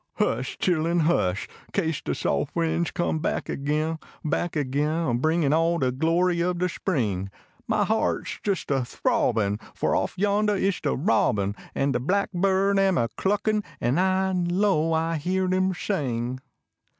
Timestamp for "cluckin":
13.09-13.63